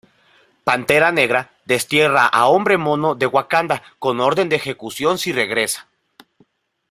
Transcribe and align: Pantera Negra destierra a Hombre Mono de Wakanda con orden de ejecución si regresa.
Pantera 0.63 1.11
Negra 1.11 1.51
destierra 1.65 2.25
a 2.25 2.47
Hombre 2.47 2.79
Mono 2.79 3.13
de 3.13 3.27
Wakanda 3.27 3.83
con 3.99 4.19
orden 4.19 4.49
de 4.49 4.55
ejecución 4.55 5.19
si 5.19 5.31
regresa. 5.31 5.87